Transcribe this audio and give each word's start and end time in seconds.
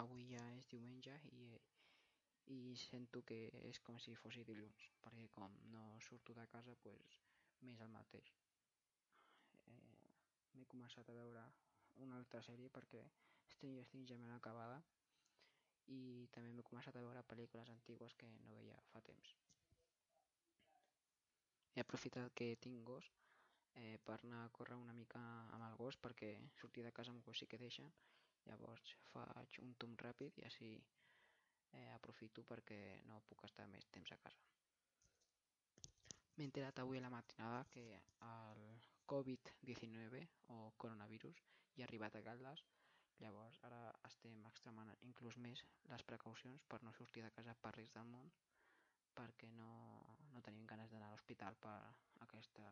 avui 0.00 0.26
ja 0.30 0.44
és 0.58 0.66
diumenge 0.72 1.14
i, 1.32 1.44
i 2.54 2.58
sento 2.84 3.22
que 3.28 3.38
és 3.68 3.80
com 3.86 3.98
si 4.02 4.14
fos 4.22 4.38
dilluns, 4.48 4.88
perquè 5.04 5.28
com 5.36 5.54
no 5.74 5.84
surto 6.08 6.34
de 6.38 6.46
casa, 6.54 6.74
pues, 6.86 7.18
més 7.68 7.80
el 7.80 7.92
mateix. 7.94 8.32
Eh, 9.72 9.78
M'he 10.54 10.66
començat 10.70 11.08
a 11.10 11.16
veure 11.16 11.44
una 12.04 12.18
altra 12.18 12.42
sèrie 12.42 12.70
perquè 12.74 13.00
Stranger 13.54 13.86
Things 13.90 14.10
ja 14.10 14.18
me 14.18 14.28
l'ha 14.28 14.38
acabada 14.42 14.82
i 15.94 16.28
també 16.34 16.52
m'he 16.52 16.64
començat 16.68 16.96
a 16.96 17.02
veure 17.04 17.26
pel·lícules 17.30 17.70
antigues 17.74 18.14
que 18.20 18.30
no 18.38 18.54
veia 18.56 18.78
fa 18.92 19.02
temps. 19.08 19.34
He 21.74 21.82
aprofitat 21.82 22.32
que 22.38 22.54
tinc 22.66 22.84
gos 22.88 23.10
eh, 23.74 23.98
per 24.06 24.18
anar 24.22 24.44
a 24.44 24.50
córrer 24.58 24.78
una 24.78 24.94
mica 24.96 25.20
amb 25.56 25.66
el 25.68 25.78
gos 25.80 25.98
perquè 26.06 26.34
sortir 26.60 26.84
de 26.86 26.92
casa 26.98 27.14
amb 27.14 27.24
gos 27.26 27.42
sí 27.42 27.48
que 27.50 27.58
deixen. 27.58 27.90
Llavors 28.48 28.96
faig 29.12 29.58
un 29.62 29.72
tomb 29.80 30.04
ràpid 30.06 30.40
i 30.40 30.46
així 30.48 30.70
eh, 30.76 31.88
aprofito 31.94 32.44
perquè 32.50 32.78
no 33.10 33.22
puc 33.30 33.44
estar 33.48 33.66
més 33.72 33.88
temps 33.96 34.12
a 34.14 34.20
casa. 34.26 34.44
M'he 36.36 36.48
enterat 36.48 36.80
avui 36.82 36.98
a 36.98 37.04
la 37.04 37.12
matinada 37.14 37.64
que 37.72 37.84
el 38.28 38.62
Covid-19 39.12 40.24
o 40.54 40.56
coronavirus 40.84 41.42
ja 41.76 41.84
ha 41.84 41.88
arribat 41.88 42.16
a 42.16 42.22
Caldes, 42.26 42.64
llavors 43.22 43.60
ara 43.68 43.82
estem 44.08 44.40
extremant 44.50 44.90
inclús 45.08 45.38
més 45.46 45.62
les 45.92 46.06
precaucions 46.10 46.66
per 46.72 46.82
no 46.82 46.92
sortir 46.98 47.22
de 47.22 47.30
casa 47.36 47.54
per 47.62 47.74
risc 47.76 47.94
del 47.94 48.10
món 48.16 48.32
perquè 49.14 49.50
no, 49.54 49.70
no 50.32 50.42
tenim 50.42 50.66
ganes 50.66 50.90
d'anar 50.90 51.08
a 51.08 51.14
l'hospital 51.14 51.56
per 51.62 51.76
aquesta. 52.26 52.63